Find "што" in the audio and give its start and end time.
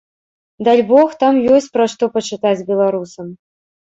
1.93-2.03